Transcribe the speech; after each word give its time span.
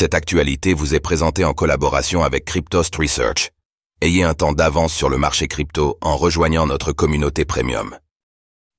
Cette 0.00 0.14
actualité 0.14 0.74
vous 0.74 0.94
est 0.94 1.00
présentée 1.00 1.44
en 1.44 1.54
collaboration 1.54 2.22
avec 2.22 2.44
Cryptost 2.44 2.94
Research. 2.94 3.50
Ayez 4.00 4.22
un 4.22 4.32
temps 4.32 4.52
d'avance 4.52 4.94
sur 4.94 5.08
le 5.08 5.18
marché 5.18 5.48
crypto 5.48 5.98
en 6.00 6.16
rejoignant 6.16 6.68
notre 6.68 6.92
communauté 6.92 7.44
premium. 7.44 7.98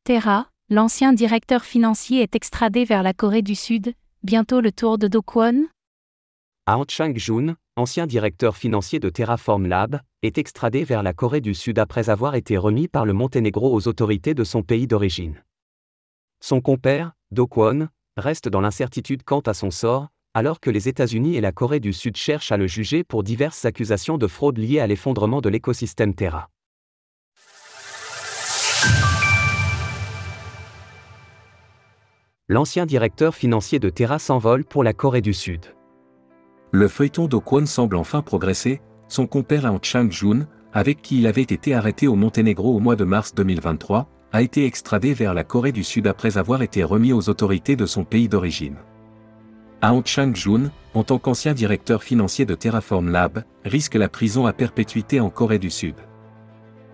Terra, 0.06 0.48
l'ancien 0.70 1.12
directeur 1.12 1.66
financier 1.66 2.22
est 2.22 2.36
extradé 2.38 2.86
vers 2.86 3.04
la 3.04 3.12
Corée 3.12 3.42
du 3.42 3.56
Sud, 3.56 3.92
bientôt 4.24 4.62
le 4.62 4.72
tour 4.72 4.98
de 4.98 5.10
Do 5.10 5.22
Kwon 5.22 5.66
Aung 6.68 6.86
Chang-jun, 6.88 7.58
ancien 7.76 8.08
directeur 8.08 8.56
financier 8.56 9.02
de 9.02 9.10
Terraform 9.10 9.68
Lab, 9.68 10.00
est 10.22 10.38
extradé 10.38 10.86
vers 10.86 11.04
la 11.04 11.12
Corée 11.12 11.42
du 11.42 11.54
Sud 11.54 11.80
après 11.80 12.10
avoir 12.10 12.36
été 12.36 12.56
remis 12.56 12.88
par 12.88 13.06
le 13.06 13.12
Monténégro 13.12 13.76
aux 13.76 13.90
autorités 13.90 14.36
de 14.36 14.46
son 14.46 14.64
pays 14.64 14.88
d'origine. 14.88 15.44
Son 16.40 16.62
compère, 16.62 17.12
Do 17.32 17.46
Kwon, 17.46 17.90
reste 18.16 18.48
dans 18.48 18.62
l'incertitude 18.62 19.24
quant 19.26 19.42
à 19.42 19.54
son 19.54 19.70
sort, 19.70 20.08
alors 20.34 20.60
que 20.60 20.70
les 20.70 20.88
États-Unis 20.88 21.36
et 21.36 21.42
la 21.42 21.52
Corée 21.52 21.80
du 21.80 21.94
Sud 21.94 22.16
cherchent 22.16 22.52
à 22.52 22.58
le 22.58 22.68
juger 22.68 23.04
pour 23.04 23.24
diverses 23.24 23.66
accusations 23.66 24.18
de 24.18 24.28
fraude 24.28 24.58
liées 24.58 24.80
à 24.80 24.88
l'effondrement 24.88 25.42
de 25.42 25.50
l'écosystème 25.50 26.14
Terra. 26.14 26.50
L'ancien 32.48 32.86
directeur 32.86 33.36
financier 33.36 33.78
de 33.80 33.90
Terra 33.90 34.18
s'envole 34.18 34.66
pour 34.66 34.84
la 34.84 34.94
Corée 34.94 35.22
du 35.22 35.34
Sud. 35.34 35.66
Le 36.72 36.88
feuilleton 36.88 37.28
Do 37.28 37.42
Kwon 37.42 37.66
semble 37.66 37.96
enfin 37.96 38.22
progresser, 38.22 38.82
son 39.08 39.28
compère 39.28 39.66
Aung 39.66 39.84
Chang-jun, 39.84 40.48
avec 40.74 41.02
qui 41.02 41.20
il 41.20 41.28
avait 41.28 41.42
été 41.42 41.74
arrêté 41.74 42.08
au 42.08 42.16
Monténégro 42.16 42.76
au 42.76 42.80
mois 42.80 42.96
de 42.96 43.04
mars 43.04 43.34
2023, 43.34 44.08
a 44.32 44.42
été 44.42 44.66
extradé 44.66 45.14
vers 45.14 45.34
la 45.34 45.44
Corée 45.44 45.72
du 45.72 45.84
Sud 45.84 46.08
après 46.08 46.38
avoir 46.38 46.62
été 46.62 46.84
remis 46.84 47.14
aux 47.14 47.30
autorités 47.30 47.76
de 47.76 47.86
son 47.86 48.04
pays 48.04 48.30
d'origine. 48.30 48.78
Aung 49.82 50.04
Chang-jun, 50.04 50.72
en 50.94 51.04
tant 51.06 51.20
qu'ancien 51.20 51.54
directeur 51.54 52.04
financier 52.04 52.46
de 52.46 52.54
Terraform 52.54 53.10
Lab, 53.10 53.46
risque 53.64 53.96
la 53.96 54.10
prison 54.10 54.46
à 54.46 54.52
perpétuité 54.52 55.22
en 55.22 55.30
Corée 55.30 55.58
du 55.58 55.70
Sud. 55.70 55.96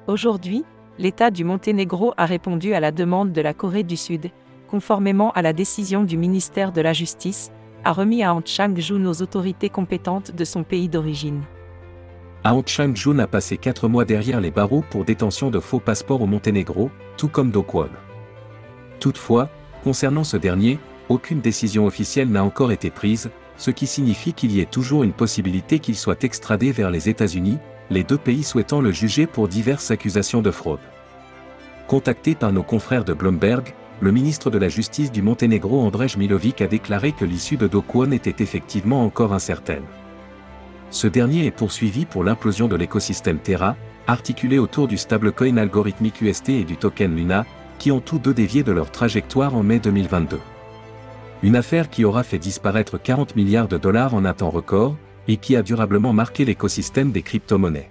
Aujourd'hui, 0.05 0.63
l'État 0.99 1.31
du 1.31 1.43
Monténégro 1.43 2.13
a 2.15 2.27
répondu 2.27 2.75
à 2.75 2.79
la 2.79 2.91
demande 2.91 3.31
de 3.31 3.41
la 3.41 3.55
Corée 3.55 3.81
du 3.81 3.97
Sud, 3.97 4.29
conformément 4.69 5.31
à 5.31 5.41
la 5.41 5.51
décision 5.51 6.03
du 6.03 6.15
ministère 6.15 6.71
de 6.71 6.81
la 6.81 6.93
Justice, 6.93 7.51
a 7.83 7.91
remis 7.91 8.23
Aung 8.23 8.45
Chang-jun 8.45 9.03
aux 9.07 9.19
autorités 9.23 9.69
compétentes 9.69 10.35
de 10.35 10.45
son 10.45 10.61
pays 10.63 10.87
d'origine. 10.87 11.41
Aung 12.43 12.67
Chang-jun 12.67 13.17
a 13.17 13.25
passé 13.25 13.57
4 13.57 13.87
mois 13.87 14.05
derrière 14.05 14.41
les 14.41 14.51
barreaux 14.51 14.83
pour 14.91 15.05
détention 15.05 15.49
de 15.49 15.59
faux 15.59 15.79
passeports 15.79 16.21
au 16.21 16.27
Monténégro, 16.27 16.91
tout 17.17 17.29
comme 17.29 17.49
Do 17.49 17.63
Kwon. 17.63 17.89
Toutefois, 18.99 19.49
concernant 19.83 20.23
ce 20.23 20.37
dernier, 20.37 20.77
aucune 21.09 21.41
décision 21.41 21.85
officielle 21.85 22.29
n'a 22.29 22.43
encore 22.43 22.71
été 22.71 22.89
prise, 22.89 23.29
ce 23.57 23.71
qui 23.71 23.87
signifie 23.87 24.33
qu'il 24.33 24.51
y 24.51 24.59
ait 24.59 24.65
toujours 24.65 25.03
une 25.03 25.13
possibilité 25.13 25.79
qu'il 25.79 25.95
soit 25.95 26.23
extradé 26.23 26.71
vers 26.71 26.91
les 26.91 27.09
États-Unis, 27.09 27.57
les 27.89 28.03
deux 28.03 28.17
pays 28.17 28.43
souhaitant 28.43 28.81
le 28.81 28.91
juger 28.91 29.27
pour 29.27 29.47
diverses 29.47 29.91
accusations 29.91 30.41
de 30.41 30.51
fraude. 30.51 30.79
Contacté 31.87 32.35
par 32.35 32.51
nos 32.51 32.63
confrères 32.63 33.05
de 33.05 33.13
Bloomberg, 33.13 33.73
le 34.01 34.11
ministre 34.11 34.49
de 34.49 34.57
la 34.57 34.67
Justice 34.67 35.11
du 35.11 35.21
Monténégro 35.21 35.81
Andrej 35.81 36.17
Milovic 36.17 36.61
a 36.61 36.67
déclaré 36.67 37.11
que 37.11 37.23
l'issue 37.23 37.57
de 37.57 37.67
Do 37.67 37.81
Kwon 37.81 38.11
était 38.11 38.43
effectivement 38.43 39.03
encore 39.03 39.33
incertaine. 39.33 39.83
Ce 40.89 41.07
dernier 41.07 41.45
est 41.45 41.51
poursuivi 41.51 42.05
pour 42.05 42.23
l'implosion 42.23 42.67
de 42.67 42.75
l'écosystème 42.75 43.39
Terra, 43.39 43.75
articulé 44.07 44.59
autour 44.59 44.87
du 44.87 44.97
stablecoin 44.97 45.57
algorithmique 45.57 46.21
UST 46.21 46.49
et 46.49 46.63
du 46.63 46.77
token 46.77 47.15
Luna, 47.15 47.45
qui 47.79 47.91
ont 47.91 48.01
tous 48.01 48.19
deux 48.19 48.33
dévié 48.33 48.63
de 48.63 48.71
leur 48.71 48.91
trajectoire 48.91 49.55
en 49.55 49.63
mai 49.63 49.79
2022. 49.79 50.39
Une 51.43 51.55
affaire 51.55 51.89
qui 51.89 52.05
aura 52.05 52.23
fait 52.23 52.39
disparaître 52.39 52.97
40 52.97 53.35
milliards 53.35 53.67
de 53.67 53.77
dollars 53.77 54.13
en 54.13 54.25
un 54.25 54.33
temps 54.33 54.49
record, 54.49 54.95
et 55.27 55.37
qui 55.37 55.55
a 55.55 55.63
durablement 55.63 56.13
marqué 56.13 56.45
l'écosystème 56.45 57.11
des 57.11 57.21
crypto-monnaies. 57.21 57.89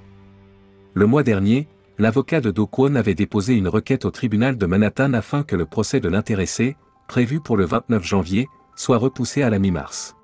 Le 0.94 1.06
mois 1.06 1.22
dernier, 1.22 1.68
l'avocat 1.98 2.40
de 2.40 2.50
Do 2.50 2.66
Kwon 2.66 2.94
avait 2.94 3.14
déposé 3.14 3.54
une 3.54 3.68
requête 3.68 4.04
au 4.04 4.10
tribunal 4.10 4.56
de 4.56 4.66
Manhattan 4.66 5.12
afin 5.12 5.42
que 5.42 5.56
le 5.56 5.66
procès 5.66 6.00
de 6.00 6.08
l'intéressé, 6.08 6.76
prévu 7.08 7.40
pour 7.40 7.56
le 7.56 7.64
29 7.64 8.02
janvier, 8.04 8.48
soit 8.76 8.98
repoussé 8.98 9.42
à 9.42 9.50
la 9.50 9.58
mi-mars. 9.58 10.16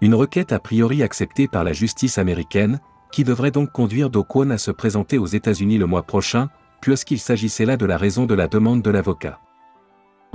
Une 0.00 0.14
requête 0.14 0.52
a 0.52 0.58
priori 0.58 1.02
acceptée 1.02 1.48
par 1.48 1.64
la 1.64 1.72
justice 1.72 2.18
américaine, 2.18 2.80
qui 3.12 3.24
devrait 3.24 3.50
donc 3.50 3.72
conduire 3.72 4.10
Do 4.10 4.24
Kwon 4.24 4.50
à 4.50 4.58
se 4.58 4.70
présenter 4.70 5.16
aux 5.16 5.26
États-Unis 5.26 5.78
le 5.78 5.86
mois 5.86 6.02
prochain, 6.02 6.48
puisqu'il 6.80 7.18
s'agissait 7.18 7.64
là 7.64 7.76
de 7.76 7.86
la 7.86 7.96
raison 7.96 8.26
de 8.26 8.34
la 8.34 8.46
demande 8.46 8.82
de 8.82 8.90
l'avocat. 8.90 9.40